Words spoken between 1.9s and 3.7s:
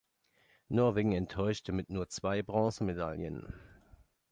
nur zwei Bronzemedaillen.